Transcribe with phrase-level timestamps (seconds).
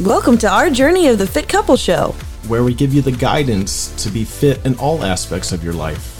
[0.00, 2.14] Welcome to our journey of the Fit Couple Show.
[2.46, 6.14] where we give you the guidance to be fit in all aspects of your life.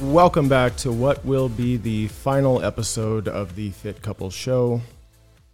[0.00, 4.80] Welcome back to what will be the final episode of the Fit Couple Show.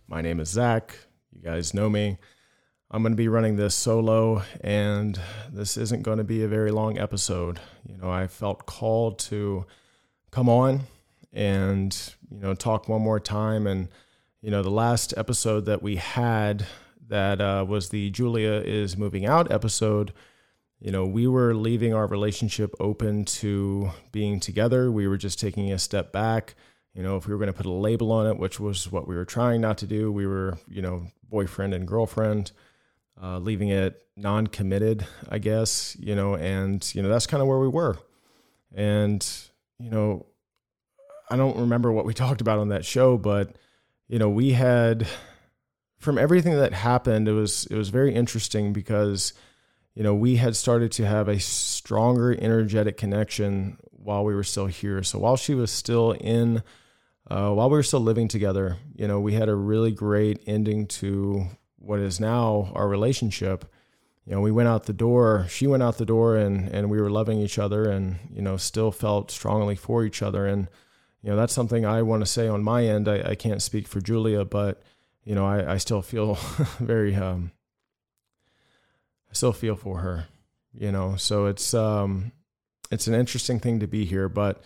[0.07, 0.97] My name is Zack.
[1.35, 2.19] You guys know me.
[2.93, 5.21] I'm going to be running this solo, and
[5.51, 7.59] this isn't going to be a very long episode.
[7.89, 9.67] You know, I felt called to
[10.31, 10.83] come on
[11.33, 13.67] and, you know, talk one more time.
[13.67, 13.89] And,
[14.43, 16.67] you know, the last episode that we had
[17.09, 20.13] that uh, was the Julia is moving out episode.
[20.81, 24.91] You know, we were leaving our relationship open to being together.
[24.91, 26.57] We were just taking a step back.
[26.93, 29.07] You know, if we were going to put a label on it, which was what
[29.07, 32.51] we were trying not to do, we were, you know, boyfriend and girlfriend,
[33.23, 37.47] uh, leaving it non committed, I guess, you know, and, you know, that's kind of
[37.47, 37.97] where we were.
[38.75, 39.25] And,
[39.79, 40.27] you know,
[41.31, 43.55] I don't remember what we talked about on that show, but,
[44.13, 45.09] you know, we had
[45.99, 49.33] from everything that happened, it was it was very interesting because
[49.95, 54.67] you know we had started to have a stronger energetic connection while we were still
[54.67, 55.03] here.
[55.03, 56.63] So while she was still in,
[57.31, 60.89] uh, while we were still living together, you know, we had a really great ending
[60.89, 61.47] to
[61.77, 63.65] what is now our relationship.
[64.27, 65.47] You know, we went out the door.
[65.49, 68.59] She went out the door, and and we were loving each other, and you know,
[68.59, 70.45] still felt strongly for each other.
[70.47, 70.69] And
[71.23, 73.09] you know, that's something I want to say on my end.
[73.09, 74.83] I, I can't speak for Julia, but
[75.25, 76.35] you know, I, I still feel
[76.79, 77.53] very, um,
[79.31, 80.27] I still feel for her,
[80.73, 82.33] you know, so it's, um,
[82.91, 84.63] it's an interesting thing to be here, but,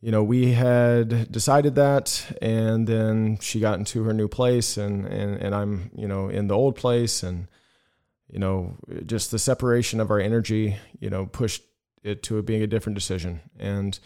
[0.00, 5.06] you know, we had decided that, and then she got into her new place, and,
[5.06, 7.46] and, and I'm, you know, in the old place, and,
[8.28, 11.62] you know, just the separation of our energy, you know, pushed
[12.02, 13.40] it to being a different decision.
[13.58, 13.98] And,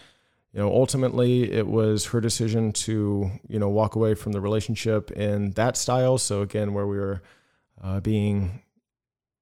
[0.56, 5.10] you know, ultimately it was her decision to, you know, walk away from the relationship
[5.10, 6.16] in that style.
[6.16, 7.20] So again, where we were
[7.84, 8.62] uh, being,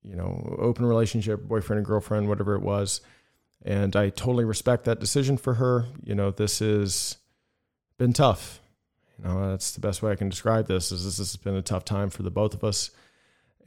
[0.03, 3.01] you know, open relationship, boyfriend and girlfriend, whatever it was.
[3.65, 5.87] And I totally respect that decision for her.
[6.03, 7.17] You know, this has
[7.97, 8.61] been tough.
[9.17, 11.63] You know, that's the best way I can describe this is this has been a
[11.63, 12.91] tough time for the both of us.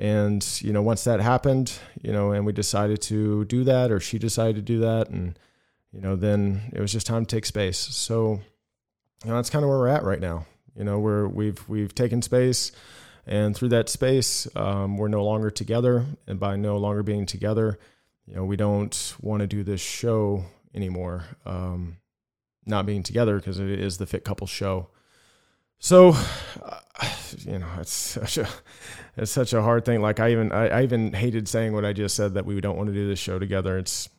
[0.01, 4.01] And, you know, once that happened, you know, and we decided to do that or
[4.01, 5.39] she decided to do that and,
[5.97, 7.79] you know, then it was just time to take space.
[7.79, 8.39] So,
[9.23, 10.45] you know, that's kind of where we're at right now.
[10.75, 12.71] You know, we're we've we've taken space,
[13.25, 16.05] and through that space, um, we're no longer together.
[16.27, 17.79] And by no longer being together,
[18.27, 21.25] you know, we don't want to do this show anymore.
[21.47, 21.97] Um,
[22.67, 24.89] not being together because it is the Fit Couple Show.
[25.79, 26.09] So,
[26.63, 26.79] uh,
[27.39, 28.47] you know, it's such a
[29.17, 30.01] it's such a hard thing.
[30.03, 32.77] Like I even I, I even hated saying what I just said that we don't
[32.77, 33.79] want to do this show together.
[33.79, 34.09] It's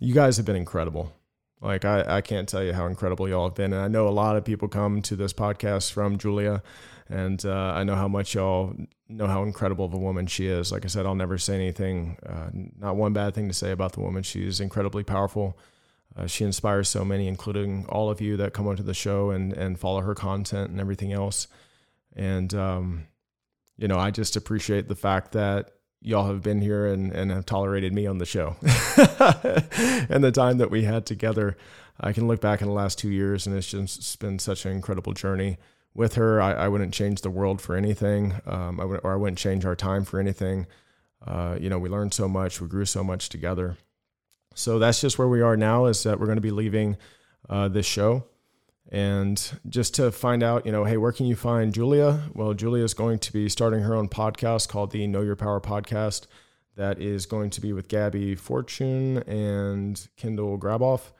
[0.00, 1.12] you guys have been incredible.
[1.60, 3.72] Like I, I can't tell you how incredible y'all have been.
[3.72, 6.62] And I know a lot of people come to this podcast from Julia,
[7.08, 8.74] and uh, I know how much y'all
[9.08, 10.70] know how incredible of a woman she is.
[10.70, 13.92] Like I said, I'll never say anything, uh, not one bad thing to say about
[13.92, 14.22] the woman.
[14.22, 15.58] She's incredibly powerful.
[16.14, 19.52] Uh, she inspires so many, including all of you that come onto the show and
[19.52, 21.46] and follow her content and everything else.
[22.14, 23.06] And um,
[23.78, 25.70] you know, I just appreciate the fact that
[26.00, 28.56] y'all have been here and, and have tolerated me on the show
[30.08, 31.56] and the time that we had together.
[32.00, 34.72] I can look back in the last two years and it's just been such an
[34.72, 35.58] incredible journey
[35.94, 36.40] with her.
[36.40, 38.34] I, I wouldn't change the world for anything.
[38.46, 40.66] Um, I would, or I wouldn't change our time for anything.
[41.26, 43.76] Uh, you know, we learned so much, we grew so much together.
[44.54, 46.96] So that's just where we are now is that we're going to be leaving
[47.48, 48.24] uh, this show.
[48.90, 52.22] And just to find out, you know, hey, where can you find Julia?
[52.34, 55.60] Well, Julia is going to be starting her own podcast called the Know Your Power
[55.60, 56.26] Podcast.
[56.76, 61.12] That is going to be with Gabby Fortune and Kendall Graboff.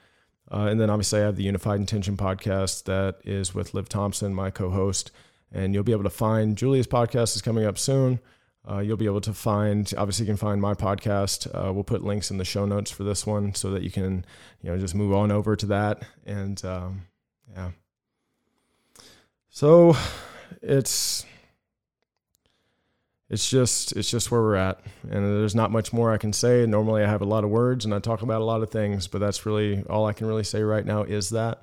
[0.53, 4.33] Uh, and then obviously I have the Unified Intention podcast that is with Liv Thompson,
[4.33, 5.11] my co-host.
[5.51, 8.21] And you'll be able to find Julia's podcast is coming up soon.
[8.69, 11.47] Uh, you'll be able to find, obviously, you can find my podcast.
[11.53, 14.25] Uh, we'll put links in the show notes for this one so that you can,
[14.61, 16.03] you know, just move on over to that.
[16.27, 17.03] And um,
[17.55, 17.71] yeah.
[19.51, 19.97] So
[20.63, 21.25] it's
[23.29, 24.81] it's just it's just where we're at.
[25.11, 26.67] And there's not much more i can say.
[26.67, 29.07] Normally i have a lot of words and i talk about a lot of things
[29.07, 31.63] but that's really all i can really say right now is that.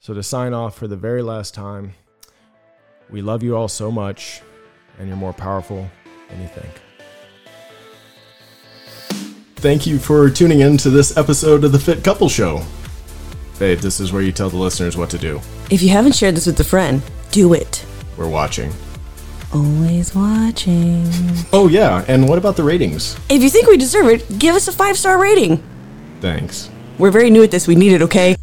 [0.00, 1.94] So to sign off for the very last time
[3.10, 4.42] we love you all so much
[4.98, 5.90] and you're more powerful
[6.28, 6.70] than you think.
[9.56, 12.62] Thank you for tuning in to this episode of the fit couple show
[13.58, 15.40] babe this is where you tell the listeners what to do
[15.70, 17.84] If you haven't shared this with a friend, do it.
[18.16, 18.72] we're watching
[19.54, 21.04] Always watching.
[21.52, 24.68] oh yeah and what about the ratings If you think we deserve it, give us
[24.68, 25.62] a five star rating.
[26.20, 27.66] thanks We're very new at this.
[27.68, 28.36] We need it, okay?